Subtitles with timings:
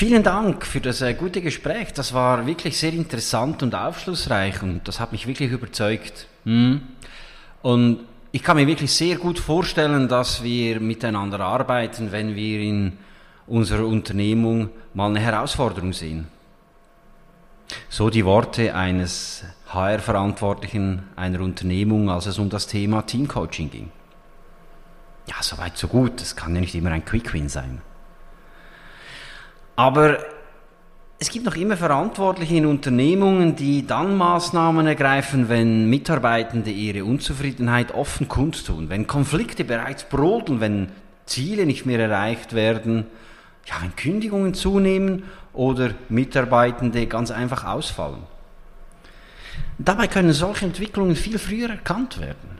[0.00, 1.92] Vielen Dank für das äh, gute Gespräch.
[1.92, 6.26] Das war wirklich sehr interessant und aufschlussreich und das hat mich wirklich überzeugt.
[6.46, 6.80] Hm.
[7.60, 8.00] Und
[8.32, 12.96] ich kann mir wirklich sehr gut vorstellen, dass wir miteinander arbeiten, wenn wir in
[13.46, 16.28] unserer Unternehmung mal eine Herausforderung sehen.
[17.90, 23.90] So die Worte eines HR-Verantwortlichen einer Unternehmung, als es um das Thema Teamcoaching ging.
[25.28, 26.22] Ja, soweit so gut.
[26.22, 27.82] Das kann ja nicht immer ein Quick-Win sein.
[29.80, 30.18] Aber
[31.18, 37.94] es gibt noch immer Verantwortliche in Unternehmungen, die dann Maßnahmen ergreifen, wenn Mitarbeitende ihre Unzufriedenheit
[37.94, 40.88] offen kundtun, wenn Konflikte bereits brodeln, wenn
[41.24, 43.06] Ziele nicht mehr erreicht werden,
[43.64, 45.22] ja, wenn Kündigungen zunehmen
[45.54, 48.24] oder Mitarbeitende ganz einfach ausfallen.
[49.78, 52.58] Dabei können solche Entwicklungen viel früher erkannt werden.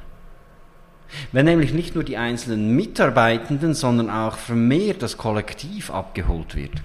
[1.32, 6.82] Wenn nämlich nicht nur die einzelnen Mitarbeitenden, sondern auch vermehrt das Kollektiv abgeholt wird.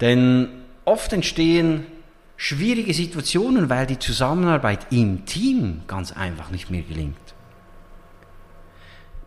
[0.00, 0.48] Denn
[0.84, 1.86] oft entstehen
[2.36, 7.16] schwierige Situationen, weil die Zusammenarbeit im Team ganz einfach nicht mehr gelingt.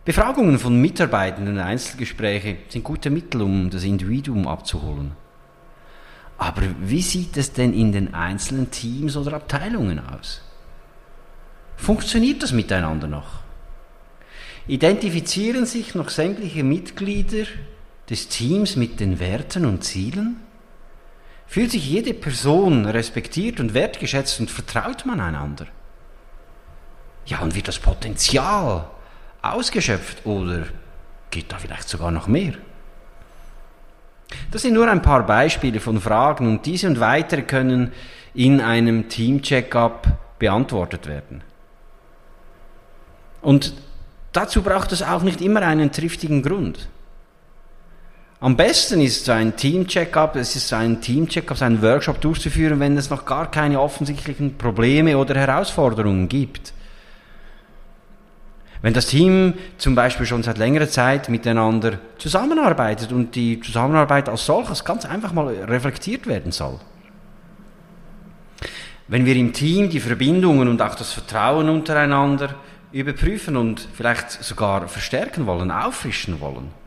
[0.04, 5.12] Befragungen von Mitarbeitenden und Einzelgespräche sind gute Mittel, um das Individuum abzuholen.
[6.38, 10.40] Aber wie sieht es denn in den einzelnen Teams oder Abteilungen aus?
[11.76, 13.42] Funktioniert das miteinander noch?
[14.66, 17.44] Identifizieren sich noch sämtliche Mitglieder
[18.10, 20.36] des Teams mit den Werten und Zielen?
[21.46, 25.66] Fühlt sich jede Person respektiert und wertgeschätzt und vertraut man einander?
[27.26, 28.88] Ja, und wird das Potenzial
[29.42, 30.66] ausgeschöpft oder
[31.30, 32.54] geht da vielleicht sogar noch mehr?
[34.50, 37.92] Das sind nur ein paar Beispiele von Fragen und diese und weitere können
[38.34, 40.06] in einem Team-Check-up
[40.38, 41.42] beantwortet werden.
[43.42, 43.74] Und
[44.32, 46.88] dazu braucht es auch nicht immer einen triftigen Grund.
[48.42, 52.96] Am besten ist so ein Team-Check-up, es ist ein Team-Check-up, so einen Workshop durchzuführen, wenn
[52.96, 56.72] es noch gar keine offensichtlichen Probleme oder Herausforderungen gibt.
[58.80, 64.44] Wenn das Team zum Beispiel schon seit längerer Zeit miteinander zusammenarbeitet und die Zusammenarbeit als
[64.44, 66.80] solches ganz einfach mal reflektiert werden soll.
[69.06, 72.56] Wenn wir im Team die Verbindungen und auch das Vertrauen untereinander
[72.90, 76.81] überprüfen und vielleicht sogar verstärken wollen, auffrischen wollen.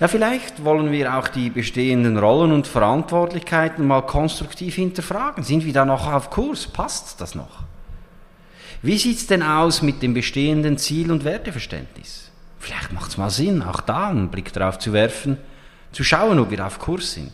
[0.00, 5.44] Ja, vielleicht wollen wir auch die bestehenden Rollen und Verantwortlichkeiten mal konstruktiv hinterfragen.
[5.44, 6.66] Sind wir da noch auf Kurs?
[6.66, 7.62] Passt das noch?
[8.82, 12.30] Wie sieht's denn aus mit dem bestehenden Ziel- und Werteverständnis?
[12.58, 15.38] Vielleicht macht es mal Sinn, auch da einen Blick drauf zu werfen,
[15.92, 17.32] zu schauen, ob wir auf Kurs sind.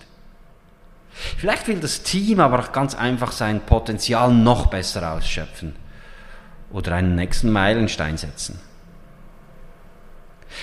[1.39, 5.75] Vielleicht will das Team aber auch ganz einfach sein Potenzial noch besser ausschöpfen
[6.73, 8.59] oder einen nächsten Meilenstein setzen.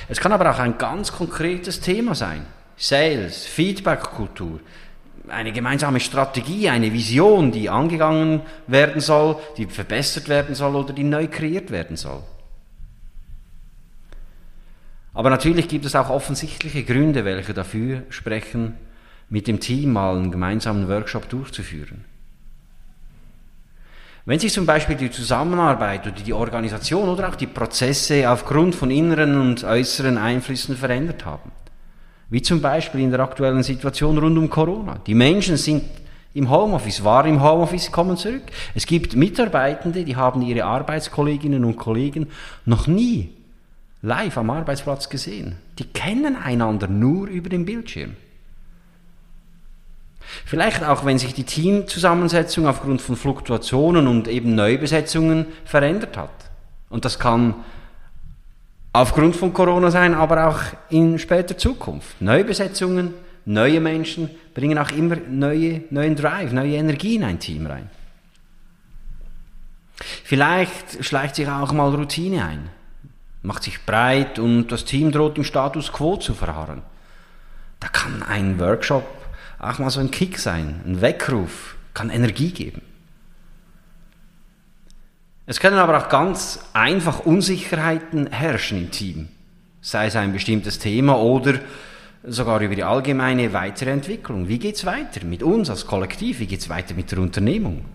[0.07, 2.46] Es kann aber auch ein ganz konkretes Thema sein.
[2.78, 4.59] Sales, Feedback-Kultur,
[5.28, 11.03] eine gemeinsame Strategie, eine Vision, die angegangen werden soll, die verbessert werden soll oder die
[11.03, 12.24] neu kreiert werden soll.
[15.13, 18.78] Aber natürlich gibt es auch offensichtliche Gründe, welche dafür sprechen,
[19.29, 22.06] mit dem Team mal einen gemeinsamen Workshop durchzuführen.
[24.26, 28.92] Wenn sich zum Beispiel die Zusammenarbeit oder die Organisation oder auch die Prozesse aufgrund von
[28.92, 31.52] inneren und äußeren Einflüssen verändert haben,
[32.30, 35.00] wie zum Beispiel in der aktuellen Situation rund um Corona.
[35.08, 35.84] Die Menschen sind
[36.34, 38.44] im Homeoffice, waren im Homeoffice, kommen zurück.
[38.76, 42.28] Es gibt Mitarbeitende, die haben ihre Arbeitskolleginnen und Kollegen
[42.66, 43.29] noch nie
[44.03, 45.58] live am Arbeitsplatz gesehen.
[45.79, 48.16] Die kennen einander nur über den Bildschirm.
[50.46, 56.30] Vielleicht auch, wenn sich die Teamzusammensetzung aufgrund von Fluktuationen und eben Neubesetzungen verändert hat.
[56.90, 57.56] Und das kann
[58.94, 62.22] aufgrund von Corona sein, aber auch in später Zukunft.
[62.22, 63.14] Neubesetzungen,
[63.46, 67.90] neue Menschen bringen auch immer neue, neuen Drive, neue Energie in ein Team rein.
[70.24, 72.70] Vielleicht schleicht sich auch mal Routine ein,
[73.44, 76.82] macht sich breit und das Team droht im Status quo zu verharren.
[77.80, 79.21] Da kann ein Workshop
[79.61, 82.81] auch mal so ein Kick sein, ein Weckruf, kann Energie geben.
[85.46, 89.28] Es können aber auch ganz einfach Unsicherheiten herrschen im Team,
[89.81, 91.59] sei es ein bestimmtes Thema oder
[92.23, 94.47] sogar über die allgemeine weitere Entwicklung.
[94.47, 96.40] Wie geht es weiter mit uns als Kollektiv?
[96.40, 97.85] Wie geht es weiter mit der Unternehmung?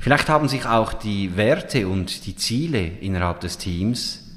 [0.00, 4.30] Vielleicht haben sich auch die Werte und die Ziele innerhalb des Teams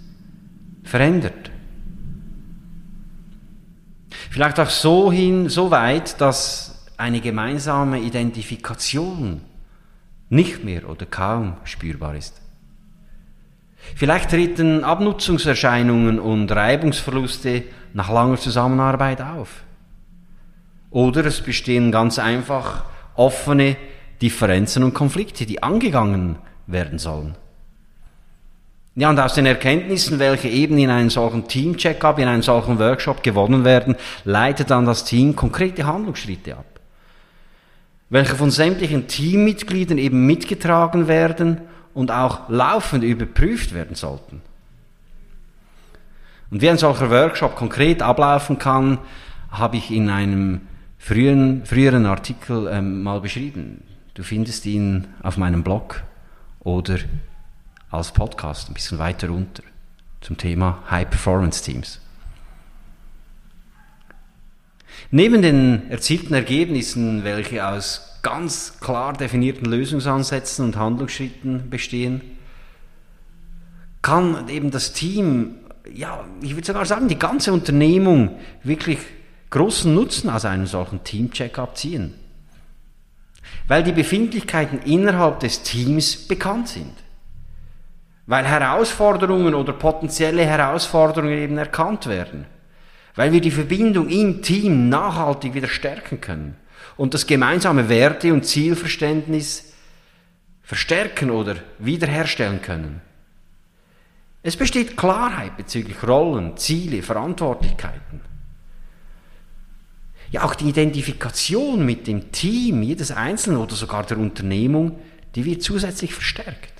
[0.83, 1.53] verändert.
[4.34, 9.42] Vielleicht auch so hin, so weit, dass eine gemeinsame Identifikation
[10.30, 12.42] nicht mehr oder kaum spürbar ist.
[13.96, 19.62] Vielleicht treten Abnutzungserscheinungen und Reibungsverluste nach langer Zusammenarbeit auf.
[20.90, 23.78] Oder es bestehen ganz einfach offene
[24.20, 27.36] Differenzen und Konflikte, die angegangen werden sollen.
[28.95, 33.24] Ja, und aus den Erkenntnissen, welche eben in einem solchen Team-Check-up, in einem solchen Workshop
[33.24, 36.80] gewonnen werden, leitet dann das Team konkrete Handlungsschritte ab,
[38.10, 41.62] welche von sämtlichen Teammitgliedern eben mitgetragen werden
[41.95, 44.42] und auch laufend überprüft werden sollten.
[46.51, 49.00] Und wie ein solcher Workshop konkret ablaufen kann,
[49.50, 50.62] habe ich in einem
[51.00, 53.84] früheren, früheren Artikel ähm, mal beschrieben.
[54.13, 56.04] Du findest ihn auf meinem Blog
[56.60, 57.00] oder
[57.94, 59.63] als Podcast ein bisschen weiter runter
[60.22, 62.00] zum Thema High Performance Teams.
[65.12, 72.22] Neben den erzielten Ergebnissen, welche aus ganz klar definierten Lösungsansätzen und Handlungsschritten bestehen,
[74.01, 75.56] kann eben das Team,
[75.94, 79.00] ja, ich würde sogar sagen, die ganze Unternehmung wirklich
[79.51, 82.16] großen Nutzen aus einem solchen Team-Check-up ziehen.
[83.68, 87.03] Weil die Befindlichkeiten innerhalb des Teams bekannt sind.
[88.25, 92.46] Weil Herausforderungen oder potenzielle Herausforderungen eben erkannt werden.
[93.16, 96.56] Weil wir die Verbindung im Team nachhaltig wieder stärken können
[96.98, 99.74] und das gemeinsame Werte- und Zielverständnis
[100.62, 103.02] verstärken oder wiederherstellen können.
[104.42, 108.22] Es besteht Klarheit bezüglich Rollen, Ziele, Verantwortlichkeiten.
[110.31, 115.00] Ja, auch die Identifikation mit dem Team jedes Einzelnen oder sogar der Unternehmung,
[115.36, 116.73] die wird zusätzlich verstärkt.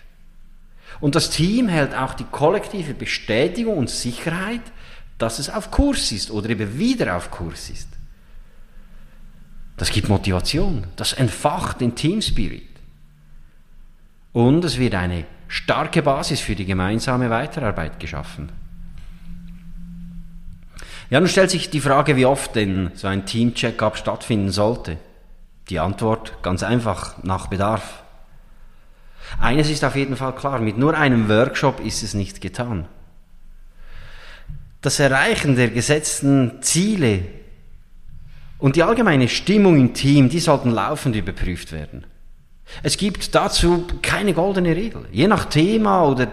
[1.00, 4.62] Und das Team hält auch die kollektive Bestätigung und Sicherheit,
[5.18, 7.90] dass es auf Kurs ist oder eben wieder auf Kurs ist.
[9.78, 12.68] Das gibt Motivation, das entfacht den Teamspirit.
[14.31, 18.51] Und es wird eine starke Basis für die gemeinsame Weiterarbeit geschaffen.
[21.10, 24.98] Ja, nun stellt sich die Frage, wie oft denn so ein Team-Check-up stattfinden sollte.
[25.69, 28.03] Die Antwort ganz einfach, nach Bedarf.
[29.39, 32.85] Eines ist auf jeden Fall klar, mit nur einem Workshop ist es nicht getan.
[34.81, 37.21] Das Erreichen der gesetzten Ziele
[38.59, 42.06] und die allgemeine Stimmung im Team, die sollten laufend überprüft werden.
[42.81, 45.06] Es gibt dazu keine goldene Regel.
[45.12, 46.27] Je nach Thema oder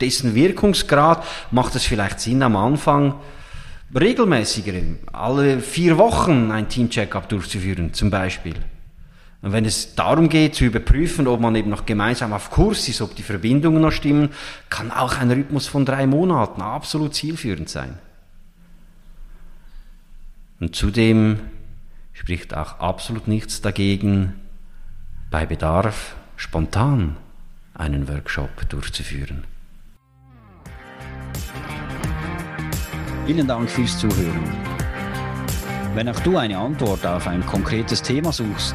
[0.00, 3.14] dessen Wirkungsgrad macht es vielleicht Sinn, am Anfang
[3.94, 4.72] regelmäßiger,
[5.12, 8.54] alle vier Wochen ein Team-Check-up durchzuführen, zum Beispiel.
[9.42, 13.02] Und wenn es darum geht, zu überprüfen, ob man eben noch gemeinsam auf Kurs ist,
[13.02, 14.30] ob die Verbindungen noch stimmen,
[14.70, 17.98] kann auch ein Rhythmus von drei Monaten absolut zielführend sein.
[20.58, 21.40] Und zudem
[22.14, 24.34] spricht auch absolut nichts dagegen,
[25.30, 27.16] bei Bedarf spontan
[27.74, 29.44] einen Workshop durchzuführen.
[33.26, 34.44] Vielen Dank fürs Zuhören.
[35.94, 38.74] Wenn auch du eine Antwort auf ein konkretes Thema suchst